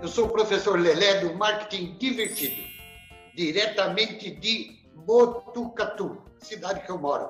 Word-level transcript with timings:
Eu 0.00 0.06
sou 0.06 0.26
o 0.26 0.30
professor 0.30 0.78
Lelé 0.78 1.22
do 1.22 1.34
Marketing 1.34 1.96
Divertido, 1.98 2.62
diretamente 3.34 4.30
de 4.30 4.78
Botucatu, 4.94 6.22
cidade 6.38 6.86
que 6.86 6.90
eu 6.90 6.98
moro. 6.98 7.28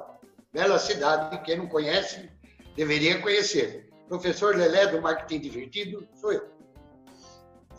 Bela 0.53 0.79
cidade, 0.79 1.41
quem 1.45 1.57
não 1.57 1.67
conhece, 1.67 2.29
deveria 2.77 3.23
conhecer. 3.23 3.89
Professor 4.07 4.55
Lelé 4.55 4.87
do 4.89 5.01
Marketing 5.01 5.41
Divertido, 5.41 6.07
sou 6.15 6.31
eu. 6.31 6.47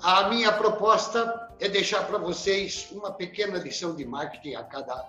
A 0.01 0.27
minha 0.27 0.51
proposta 0.53 1.51
é 1.59 1.69
deixar 1.69 2.07
para 2.07 2.17
vocês 2.17 2.89
uma 2.91 3.11
pequena 3.11 3.59
lição 3.59 3.95
de 3.95 4.03
marketing 4.05 4.55
a 4.55 4.63
cada, 4.63 5.07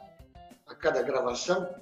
a 0.67 0.75
cada 0.75 1.01
gravação 1.01 1.75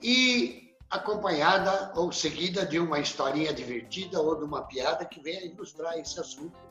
e 0.00 0.76
acompanhada 0.88 1.92
ou 1.96 2.12
seguida 2.12 2.64
de 2.64 2.78
uma 2.78 3.00
historinha 3.00 3.52
divertida 3.52 4.20
ou 4.20 4.36
de 4.36 4.44
uma 4.44 4.62
piada 4.62 5.04
que 5.04 5.20
venha 5.20 5.44
ilustrar 5.44 5.98
esse 5.98 6.18
assunto 6.20 6.68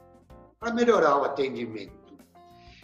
para 0.59 0.73
melhorar 0.73 1.17
o 1.17 1.23
atendimento. 1.23 1.93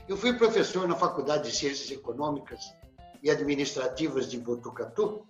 Eu 0.08 0.18
fui 0.18 0.34
professor 0.34 0.88
na 0.88 0.96
Faculdade 0.96 1.50
de 1.50 1.56
Ciências 1.56 1.90
Econômicas 1.90 2.74
e 3.22 3.30
Administrativas 3.30 4.30
de 4.30 4.38
Botucatu 4.38 5.26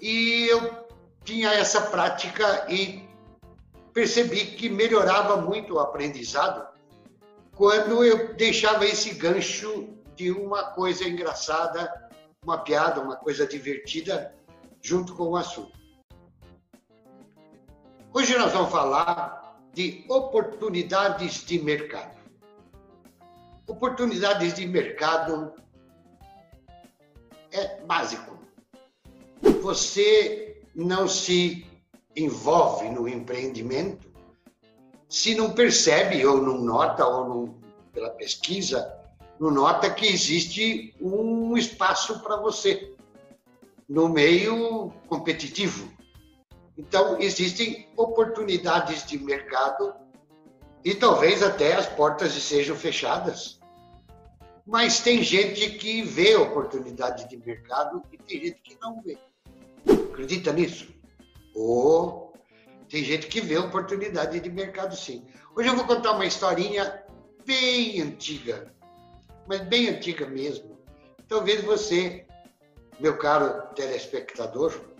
e 0.00 0.46
eu 0.50 0.86
tinha 1.24 1.50
essa 1.52 1.80
prática 1.80 2.66
e 2.70 3.08
percebi 3.92 4.46
que 4.46 4.68
melhorava 4.68 5.36
muito 5.36 5.74
o 5.74 5.80
aprendizado 5.80 6.66
quando 7.54 8.04
eu 8.04 8.34
deixava 8.34 8.84
esse 8.84 9.14
gancho 9.14 9.88
de 10.16 10.30
uma 10.30 10.64
coisa 10.72 11.04
engraçada, 11.04 12.10
uma 12.42 12.58
piada, 12.58 13.00
uma 13.00 13.16
coisa 13.16 13.46
divertida 13.46 14.34
junto 14.80 15.14
com 15.14 15.30
o 15.30 15.36
assunto. 15.36 15.78
Hoje 18.12 18.36
nós 18.36 18.52
vamos 18.52 18.70
falar 18.70 19.41
de 19.72 20.04
oportunidades 20.08 21.44
de 21.44 21.58
mercado. 21.58 22.16
Oportunidades 23.66 24.54
de 24.54 24.66
mercado 24.66 25.52
é 27.50 27.80
básico. 27.82 28.38
Você 29.62 30.62
não 30.74 31.08
se 31.08 31.66
envolve 32.14 32.88
no 32.90 33.08
empreendimento 33.08 34.12
se 35.08 35.34
não 35.34 35.52
percebe 35.52 36.24
ou 36.24 36.40
não 36.40 36.58
nota 36.58 37.06
ou 37.06 37.28
não, 37.28 37.54
pela 37.92 38.10
pesquisa 38.10 38.98
não 39.38 39.50
nota 39.50 39.90
que 39.90 40.06
existe 40.06 40.94
um 41.00 41.56
espaço 41.56 42.20
para 42.20 42.36
você 42.36 42.94
no 43.88 44.08
meio 44.08 44.92
competitivo 45.08 45.90
então, 46.76 47.20
existem 47.20 47.88
oportunidades 47.96 49.06
de 49.06 49.18
mercado 49.18 49.94
e 50.84 50.94
talvez 50.94 51.42
até 51.42 51.74
as 51.74 51.86
portas 51.86 52.32
sejam 52.32 52.74
fechadas. 52.74 53.60
Mas 54.66 55.00
tem 55.00 55.22
gente 55.22 55.70
que 55.72 56.02
vê 56.02 56.36
oportunidade 56.36 57.28
de 57.28 57.36
mercado 57.36 58.02
e 58.10 58.16
tem 58.16 58.46
gente 58.46 58.60
que 58.62 58.78
não 58.80 59.02
vê. 59.02 59.18
Acredita 60.10 60.52
nisso? 60.52 60.88
Ou 61.54 62.32
tem 62.88 63.04
gente 63.04 63.26
que 63.26 63.40
vê 63.40 63.58
oportunidade 63.58 64.40
de 64.40 64.50
mercado 64.50 64.96
sim. 64.96 65.26
Hoje 65.54 65.68
eu 65.68 65.76
vou 65.76 65.84
contar 65.84 66.12
uma 66.12 66.24
historinha 66.24 67.02
bem 67.44 68.00
antiga, 68.00 68.72
mas 69.46 69.60
bem 69.62 69.88
antiga 69.88 70.26
mesmo. 70.26 70.78
Talvez 71.28 71.62
você, 71.64 72.24
meu 73.00 73.18
caro 73.18 73.74
telespectador, 73.74 74.91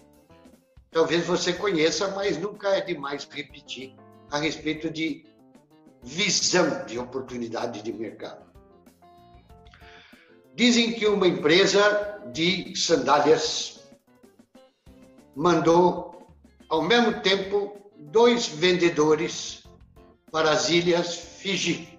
talvez 0.93 1.27
você 1.27 1.55
conheça, 1.55 2.09
mas 2.09 2.39
nunca 2.39 2.69
é 2.69 2.81
demais 2.83 3.27
repetir 3.29 3.97
a 4.31 4.39
respeito 4.39 4.91
de 4.91 5.25
visão 6.03 6.84
de 6.84 6.99
oportunidade 6.99 7.83
de 7.83 7.93
mercado. 7.93 8.45
Dizem 10.55 10.93
que 10.93 11.06
uma 11.06 11.27
empresa 11.27 12.21
de 12.31 12.77
sandálias 12.77 13.91
mandou, 15.34 16.28
ao 16.69 16.83
mesmo 16.83 17.21
tempo, 17.22 17.91
dois 17.97 18.47
vendedores 18.47 19.65
para 20.31 20.50
as 20.50 20.69
ilhas 20.69 21.15
Fiji. 21.15 21.99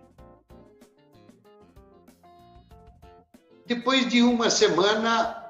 Depois 3.66 4.08
de 4.08 4.22
uma 4.22 4.52
semana, 4.52 5.43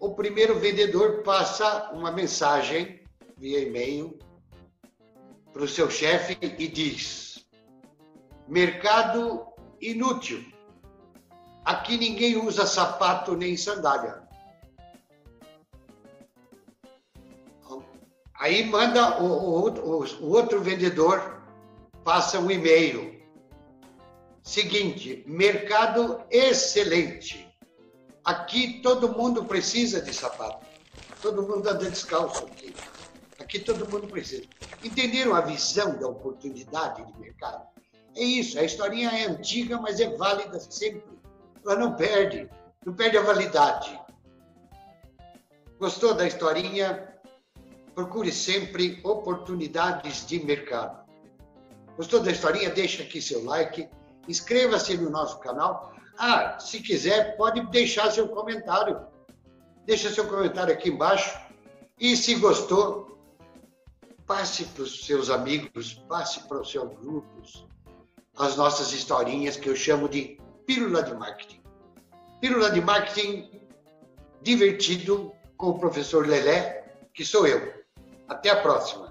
o 0.00 0.14
primeiro 0.14 0.58
vendedor 0.58 1.22
passa 1.22 1.90
uma 1.92 2.10
mensagem 2.10 3.04
via 3.36 3.60
e-mail 3.60 4.18
para 5.52 5.62
o 5.62 5.68
seu 5.68 5.90
chefe 5.90 6.38
e 6.40 6.66
diz: 6.66 7.46
mercado 8.48 9.46
inútil. 9.80 10.42
Aqui 11.64 11.98
ninguém 11.98 12.38
usa 12.38 12.66
sapato 12.66 13.36
nem 13.36 13.56
sandália. 13.56 14.22
Aí 18.34 18.64
manda 18.64 19.20
o, 19.22 19.26
o, 19.26 20.04
o 20.22 20.30
outro 20.30 20.62
vendedor, 20.62 21.42
passa 22.02 22.40
um 22.40 22.50
e-mail. 22.50 23.20
Seguinte, 24.42 25.22
mercado 25.26 26.24
excelente. 26.30 27.49
Aqui 28.30 28.80
todo 28.80 29.08
mundo 29.08 29.44
precisa 29.44 30.00
de 30.00 30.14
sapato. 30.14 30.64
Todo 31.20 31.42
mundo 31.42 31.68
anda 31.68 31.90
descalço 31.90 32.44
aqui. 32.44 32.72
Aqui 33.40 33.58
todo 33.58 33.90
mundo 33.90 34.06
precisa. 34.06 34.44
Entenderam 34.84 35.34
a 35.34 35.40
visão 35.40 35.98
da 35.98 36.06
oportunidade 36.06 37.04
de 37.04 37.18
mercado? 37.18 37.66
É 38.14 38.22
isso. 38.22 38.56
A 38.56 38.62
historinha 38.62 39.10
é 39.10 39.26
antiga, 39.26 39.80
mas 39.80 39.98
é 39.98 40.16
válida 40.16 40.60
sempre. 40.60 41.02
Ela 41.64 41.74
não 41.74 41.96
perde. 41.96 42.48
Não 42.86 42.94
perde 42.94 43.18
a 43.18 43.22
validade. 43.22 44.00
Gostou 45.80 46.14
da 46.14 46.24
historinha? 46.24 47.12
Procure 47.96 48.30
sempre 48.30 49.00
oportunidades 49.02 50.24
de 50.24 50.38
mercado. 50.44 51.04
Gostou 51.96 52.20
da 52.20 52.30
historinha? 52.30 52.70
Deixa 52.70 53.02
aqui 53.02 53.20
seu 53.20 53.44
like. 53.44 53.88
Inscreva-se 54.28 54.96
no 54.96 55.10
nosso 55.10 55.38
canal 55.40 55.90
ah, 56.22 56.58
se 56.60 56.80
quiser, 56.80 57.34
pode 57.38 57.62
deixar 57.68 58.10
seu 58.10 58.28
comentário. 58.28 59.00
Deixa 59.86 60.10
seu 60.10 60.28
comentário 60.28 60.70
aqui 60.70 60.90
embaixo. 60.90 61.40
E 61.98 62.14
se 62.14 62.34
gostou, 62.34 63.18
passe 64.26 64.66
para 64.66 64.82
os 64.82 65.06
seus 65.06 65.30
amigos, 65.30 65.94
passe 66.06 66.40
para 66.46 66.60
os 66.60 66.70
seus 66.70 66.92
grupos 66.98 67.66
as 68.36 68.54
nossas 68.54 68.92
historinhas 68.92 69.56
que 69.56 69.70
eu 69.70 69.74
chamo 69.74 70.10
de 70.10 70.38
Pílula 70.66 71.02
de 71.02 71.14
Marketing. 71.14 71.62
Pílula 72.38 72.70
de 72.70 72.82
Marketing 72.82 73.50
divertido 74.42 75.32
com 75.56 75.70
o 75.70 75.78
professor 75.78 76.26
Lelé, 76.26 76.98
que 77.14 77.24
sou 77.24 77.46
eu. 77.46 77.82
Até 78.28 78.50
a 78.50 78.60
próxima. 78.60 79.09